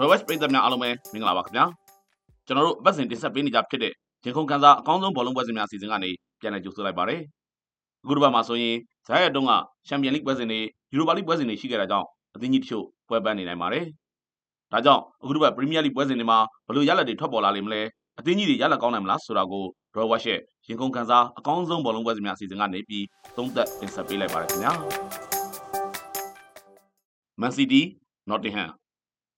[0.00, 1.64] Robert ပြည်သက်များအားလုံးပဲမင်္ဂလာပါခင်ဗျာ
[2.46, 3.92] ကျွန်တော်တို့ဗတ်စင်တင်ဆက်ပေးနေကြဖြစ်တဲ့
[4.24, 7.20] ရင်ခုန်ကန်စာအကောင်းဆုံးဘောလုံးပွဲစဉ်များအစီအစဉ်ကနေပြန်လည်ကြိုဆိုလိုက်ပါတယ်
[8.02, 9.52] အခုတစ်ပတ်မှာဆိုရင်ဇာတ်ရတုံးက
[9.88, 10.60] ချန်ပီယံလိပွဲစဉ်တွေ
[10.92, 13.84] ယူရိုပါလိပွဲစဉ်တွေရှိခဲ့တာကြောင့်အသင်းကြီးတချို့ပွဲပန်းနေနိုင်ပါတယ်
[14.72, 17.80] ဒါကြောင့်အခုတစ်ပတ်ပရီးမီးယားလိပွဲစဉ်တွေမှာဘယ်လိုရလဒ်တွေထွက်ပေါ်လာလိမ့်မလဲ
[18.18, 19.64] အသင်းကြီးတွေရလဒ်ကောင်းနိုင်မလားဆိုတာကို
[19.96, 23.04] Robert ရဲ့ရင်ခုန်ကန်စာအကောင်းဆုံးဘောလုံးပွဲစဉ်များအစီအစဉ်ကနေပြီး
[23.36, 25.29] သုံးသပ်တင်ဆက်ပေးလိုက်ပါတယ်ခင်ဗျာ
[27.40, 27.82] Man City
[28.28, 28.70] Nottingham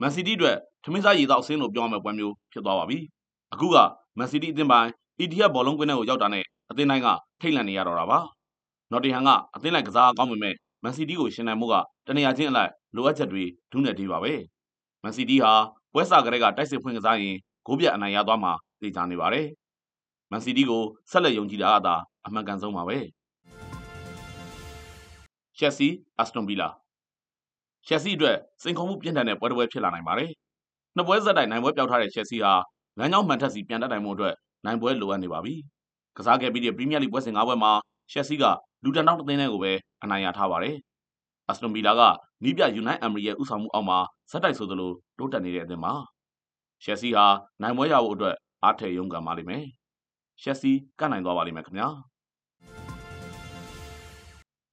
[0.00, 2.98] Man City အတွက်ထမင်းစားရေသောက်အဆင်းလို့ပြောရမယ့်ပွဲမျိုးဖြစ်သွားပါပြီ။
[3.52, 3.76] အခုက
[4.18, 4.88] Man City အသင်းပိုင်း
[5.20, 7.08] ETH ဘောလုံးကွင်းထဲကိုရောက်တာနဲ့အသင်းတိုင်းက
[7.40, 8.18] ထိတ်လန့်နေရတော့တာပါ။
[8.92, 11.74] Nottingham ကအသင်းလိုက်ကစားကောင်းပေမဲ့ Man City ကိုရှင်နိုင်မှုက
[12.06, 14.32] တနေရာချင်းအလိုက်လိုအပ်ချက်တွေဒုနဲ့သေးပါပဲ။
[15.02, 15.52] Man City ဟာ
[15.92, 19.46] ပွဲစားကလေးကတိုက်စစ်ဖွင့်ကစားရင်ဂိုးပြတ်အနိုင်ရသွားမှာသိကြနေပါတယ်။
[20.30, 21.94] Man City ကိုဆက်လက်ယုံကြည်တာကသာ
[22.26, 22.98] အမှန်ကန်ဆုံးပါပဲ။
[25.58, 25.90] Chelsea
[26.22, 26.68] Aston Villa
[27.86, 30.30] ချက်စီအတွက်စိန်ခေါ်မှုပြင်းထန်တဲ့ပွဲတစ်ပွဲဖြစ်လာနိုင်ပါတယ်။
[30.96, 32.52] နှစ်ပွဲဆက်တိုက်နိုင်ပွဲပြောက်ထားတဲ့ချက်စီဟာ
[32.98, 35.54] လမ်းကြောင်းမှန်ထက်စီပြန်တက်နိုင်မှုအတွက်နိုင်ပွဲလိုအပ်နေပါပြီ။
[36.16, 37.72] ကစားခဲ့ပြီးတဲ့ပရီးမီးယားလိပွဲစဉ်၅ပွဲမှာ
[38.12, 38.44] ချက်စီက
[38.84, 40.76] လူတန်တောင်းတစ်သိန်းနဲ့ကိုပဲအနိုင်ရထားပါတယ်။
[41.48, 42.02] အက်စတွန်ဗီလာက
[42.44, 43.98] နီးပြယူနိုက်အမ်ရီရဲ့ဥဆောင်မှုအောက်မှာ
[44.30, 45.92] ဇက်တိုက်ဆိုသလိုတိုးတက်နေတဲ့အသင်းပါ။
[46.84, 47.26] ချက်စီဟာ
[47.62, 49.64] နိုင်ပွဲရဖို့အတွက်အားထည့်ရုန်းကန်ပါလိမ့်မယ်။
[50.42, 51.88] ချက်စီကနိုင်သွားပါလိမ့်မယ်ခင်ဗျာ။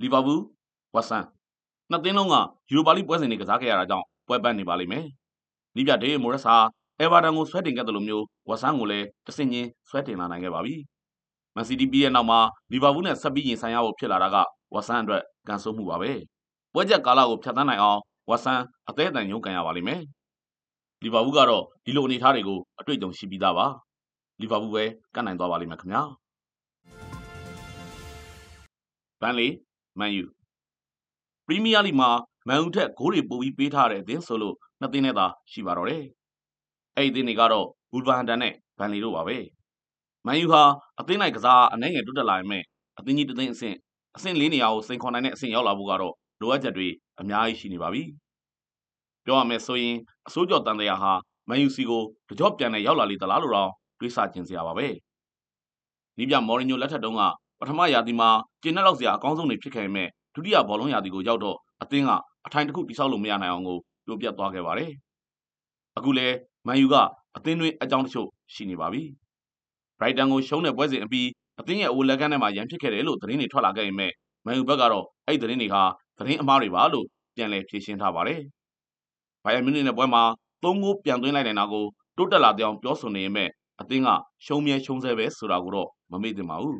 [0.00, 0.42] လီဗာပူး
[0.94, 1.24] ဝက်ဆန်
[1.90, 2.34] နှစ်သင်းလုံးက
[2.70, 5.04] ယူရိုပါလိပွဲစဉ်တွေကစားခဲ့ရတာကြောင့်ပွဲပန်းနေပါလိမ့်မယ်။
[5.76, 6.56] နီးပြဒေးမိုရက်စ်ဟာ
[6.98, 10.74] အဲဗာတန်ကိုဆွဲတင်ခဲ့တယ်လို့မျိုးဝက်ဆန်ကိုလည်းတဆင့်ချင်းဆွဲတင်လာနိုင်ခဲ့ပါပြီ။
[11.54, 12.40] မန်စီးတီးပြီးတဲ့နောက်မှာ
[12.72, 14.36] လီဗာပူးနဲ့ဆက်ပြီးရင်ဆိုင်ရဖို့ဖြစ်လာတာက
[14.74, 16.10] ဝက်ဆန်အတွက်ကန်ဆိုးမှုပါပဲ။
[16.72, 18.00] ပွဲချက်ကာလကိုဖြတ်သန်းနိုင်အောင်
[18.30, 20.00] ဝက်ဆန်အသေးအတန်ရုန်းကန်ရပါလိမ့်မယ်။
[21.02, 23.66] လီဗာပူးကတော့ဒီလိုအနေအထားတွေကိုအတွေ့အကြုံရှိပြီးသားပါ။
[24.40, 24.84] လီဗာပူးပဲ
[25.14, 26.02] ကတ်နိုင်သွားပါလိမ့်မယ်ခင်ဗျာ။
[29.20, 29.48] ဘန်လီ
[29.98, 30.24] မန်ယူ
[31.46, 32.10] ပရီးမီးယားလိမှာ
[32.48, 36.02] မန်ယူထက်ဂိုးတွေပိုပြီးပေးထားတဲ့အသင်းဆိုလို့နှစ်သင်းနဲ့သာရှိပါတော့တယ်။
[36.96, 39.36] အဲ့ဒီအသင်းတွေကတော့ဝူလ်ဗာဟန်တန်နဲ့ဘန်လီတို့ပါပဲ။
[40.26, 40.62] မန်ယူဟာ
[41.00, 42.62] အသင်းလိုက်ကစားအနှဲငယ်တိုးတက်လာရင်မဲ့
[42.98, 43.76] အသင်းကြီးတစ်သင်းအဆင့်
[44.16, 46.88] အဆင့်လေးနေရာကိုစိန်ခေါ်နိုင်တဲ့အဆင့်ရောက်လာဖို့ကတော့လိုအပ်ချက်တွေ
[47.20, 48.02] အများကြီးရှိနေပါပြီ။
[49.24, 49.96] ပြောရမယ်ဆိုရင်
[50.28, 51.12] အစိုးကြော်တန်တရားဟာ
[51.48, 54.86] မန်ယူစီကိုတကြော့ပြန်နဲ့ရောက်လာလေသလားလို့တော့တွေးဆကျင်စရာပါပဲ။
[56.18, 57.22] နီးပြမော်ရီညိုလက်ထက်တုန်းက
[57.60, 58.30] ပထမရာသီမှာ
[58.62, 62.10] ကျင်းနဲ့လောက်စရာအကောင်းဆုံးတွေဖြစ်ခဲ့ပေမဲ့ ဒုတိယဘောလုံးရာသီကိုရောက်တော့အသင်းက
[62.46, 64.90] အထိုင်တစ်ခုတိဆောက်လို့မရနိုင်အောင်ကိုပြိုပြတ်သွားခဲ့ပါတယ်။
[65.98, 66.26] အခုလဲ
[66.66, 66.94] မန်ယူက
[67.36, 69.02] အသင်းတွင်းအကြောင်းတချို့ရှိနေပါပြီ။
[69.98, 71.28] Brighton ကိုရှုံးတဲ့ပွဲစဉ်အပြီး
[71.60, 74.12] အသင်းရဲ့အိုလက်ကန်းထဲမှာရန်ဖြစ်ခဲ့တယ်လို့သတင်းတွေထွက်လာခဲ့ပေမဲ့
[74.46, 75.82] မန်ယူဘက်ကတော့အဲ့ဒီသတင်းတွေဟာ
[76.18, 77.06] သတင်းအမှားတွေပါလို့
[77.36, 78.40] ပြန်လည်ဖြေရှင်းထားပါတယ်။
[79.44, 80.22] ဘိုင်ယန်မြူးနစ်နဲ့ပွဲမှာ
[80.62, 81.84] ၃ဂိုးပြန်သွင်းလိုက်နိုင်တာကို
[82.16, 83.48] တိုးတက်လာတဲ့အောင်ပြောဆိုနေရင်မဲ့
[83.80, 84.08] အသင်းက
[84.44, 86.78] ရှုံးမြဲရှုံးဆဲပဲဆိုတာကိုတော့မမေ့သင့်ပါဘူး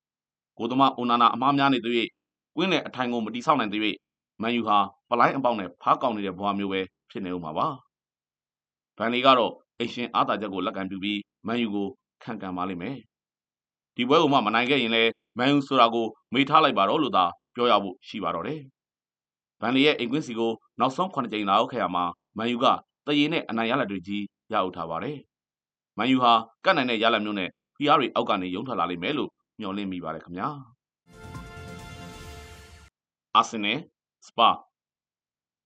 [0.58, 1.94] ။ကိုသမားအိုနာနာအမားများနေတဲ့၍
[2.56, 3.82] ကွင်းနဲ့အထိုင်ကိုမတိဆောက်နိုင်သေး၍
[4.42, 4.78] မန်ယူဟာ
[5.10, 6.80] ပလိုင်းအပေါက်နဲ့ဖားကောင်းနေတဲ့ဘဝမျိုးပဲ
[7.10, 7.68] ဖြစ်နေဦးမှာပါ။
[8.96, 11.88] ဗန်လီကတော့အရှင်အားသာချက်ကိုလက်ခံပြုပြီးမန်ယူကို
[12.22, 12.96] ခံကန်ပါလိမ့်မယ်။
[13.96, 17.24] ဒီပွဲကိုမှမနိုင်ခဲ့ရင်လည်းမန်ယူဆိုတာကိုမေ့ထားလိုက်ပါတော့လို့သာ
[17.54, 18.60] ပြောရဖို့ရှိပါတော့တယ်။
[19.60, 22.04] ဗန်လီရဲ့အိမ်ကွင်းစီကိုနောက်ဆုံး9ကြိမ်လာရောက်ခဲ့ရမှာ
[22.38, 22.66] မန်ယူက
[23.06, 25.18] တရေနဲ့အနိုင်ရလဒ်တွေကြီးရအုပ်ထားပါတယ်။
[25.98, 26.32] မန်ယူဟာ
[26.64, 30.48] ကတ်နိုင်တဲ့ရလဒ်မျိုးနဲ့ဖီအားတွေအောက်ကနေရုံထွက်လာလိမ့်မယ်လို့မျှော်လင့်မိပါတယ်ခင်ဗျာ။
[33.36, 33.78] အာဆင်နယ်
[34.26, 34.48] စပါ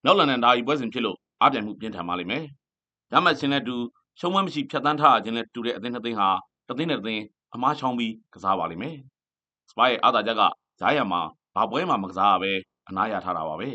[0.04, 2.44] နောက်လန်ဒန်ဒါကြီးပွဲစဉ်ဖြစ်လို့အပြိုင်မှုပြင်းထန်ပါလိမ့်မယ်။
[3.12, 3.76] ရမတ်ချင်းနဲ့တူ
[4.18, 6.28] ရှုံးမမရှိဖြတ်တန်းထားခြင်းနဲ့တူတဲ့အသင်းနှစ်သင်းဟာ
[6.68, 7.22] တသင်းနဲ့တသင်း
[7.54, 8.96] အမားချောင်းပြီးကစားပါလိမ့်မယ်။
[9.70, 10.42] စပါရဲ့အားသာချက်က
[10.80, 11.20] ဇာယန်မှာ
[11.54, 12.52] ဘာပွဲမှာမကစားရပဲ
[12.88, 13.70] အနားရထားတာပါပဲ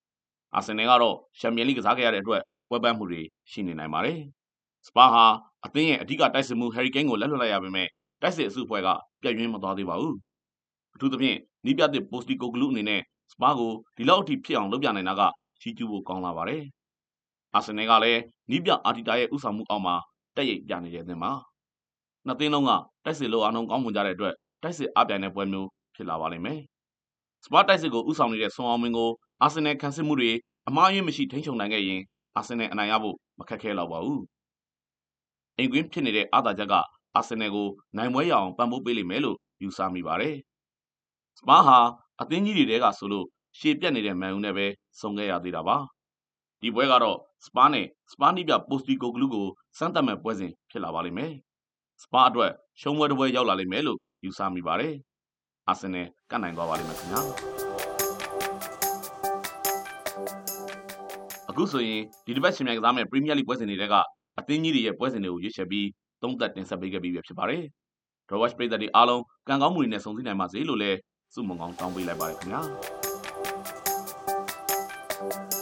[0.54, 3.20] ။အာဆင်နယ်ကတော့ချန်ပီယံလိကစားခဲ့ရတဲ့အတွက်ပွဲပန်းမှုတွေ
[3.50, 4.18] ရှိနေနိုင်ပါတယ်။
[4.88, 5.24] စပါဟာ
[5.64, 7.88] အသင်းရဲ့အဓိကတိုက်စစ်မှုဟယ်ရီကိန်းကိုလက်လွတ်လိုက်ရပေမဲ့
[8.22, 8.88] တိုက်စစ်အစုအဖွဲ့က
[9.22, 10.14] ပြတ်ယွင်းမသွားသေးပါဘူး။
[10.94, 13.02] အထူးသဖြင့်နီးပြတဲ့ပိုစတီကိုဂလူအနေနဲ့
[13.38, 15.22] စပါကိုဒီလောက်အထိဖြစ်အောင်လုပ်ပြနိုင်တာက
[15.60, 16.62] ချီးကျူးဖို့ကောင်းလာပါတယ်။
[17.54, 18.20] အာဆင်နယ်ကလည်း
[18.50, 19.94] နီးပြအာတီတာရဲ့ဥဆောင်မှုအောက်မှာ
[20.36, 21.32] တက်ရိပ်ပြနေတဲ့သင်ပါ။
[22.26, 22.70] နှစ်သင်းလုံးက
[23.04, 26.60] တိုက်စစ်လိုအားလုံးကောင်းမွန်ကြတဲ့အတွက်တိုက်စစ်အပြိုင်တဲ့ပွဲမျိုးဖြစ်လာပါလိမ့်မယ်။
[27.44, 29.10] စပါတိုက်စစ်ကိုဥဆောင်နေတဲ့ဆွန်အောင်မင်းကို
[29.42, 30.30] အာဆင်နယ်ခံစစ်မှုတွေ
[30.68, 32.00] အမှားယွင်းမရှိထိန်းချုပ်နိုင်ခဲ့ရင်
[32.36, 34.20] အာဆင်နယ်အနိုင်ရဖို့မခက်ခဲတော့ပါဘူး။
[35.56, 36.74] အိမ်ကွင်းဖြစ်နေတဲ့အာသာချက်က
[37.14, 40.34] အာဆင်နယ်ကိုနိုင်ပွဲရအောင်ပံ့ပိုးပေးလိမ့်မယ်လို့ယူဆမိပါတယ်။
[41.38, 41.78] စပါဟာ
[42.20, 43.26] အသင်းကြီးတွေကဆိုလို့
[43.58, 44.66] ရှေ့ပြတ်နေတဲ့မန်ယူနဲ့ပဲ
[45.00, 45.76] ဆုံခဲ့ရသေးတာပါ
[46.60, 49.46] ဒီပွဲကတော့စပါးနဲ့စပါးနီးပြပိုစတီကိုဂလူးကို
[49.78, 51.32] စမ်းသပ်မဲ့ပွဲစဉ်ဖြစ်လာပါလိမ့်မယ်
[52.02, 54.94] စပါးအတွက်ရှုံးပွဲတစ်ပွဲရောက်လာလိမ့်မယ်လို့ယူဆမိပါတယ်
[55.68, 57.20] အာဆင်နယ်ကတ်နိုင်သွားပါလိမ့်မယ်ခင်ဗျာ
[61.50, 63.94] အခုဆိုရင်ဒီတစ်ပတ်ရှင်မြန်ကစားမဲ့ပရီးမီးယားလိပွဲစဉ်တွေက
[64.38, 65.86] အသင်းကြီးတွေရဲ့ပွဲစဉ်တွေကိုရွေးချယ်ပြီး
[66.22, 67.62] သုံးသက်တင်ဆက်ပေးခဲ့ပြီးဖြစ်ပါတယ်။
[68.28, 70.98] Drawatch ပြည်သက်တွေအားလုံးကံကောင်းမှုတွေနဲ့ဆုံစည်းနိုင်ပါစေလို့လည်း
[71.34, 72.62] စုမုံကောင်းတောင်းပေးလိုက်ပါတယ်ခင်ဗျာ။